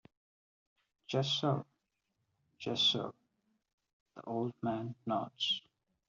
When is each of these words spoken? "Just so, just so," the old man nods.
"Just 1.07 1.37
so, 1.39 1.63
just 2.57 2.81
so," 2.89 3.13
the 4.15 4.23
old 4.23 4.53
man 4.63 4.95
nods. 5.05 5.61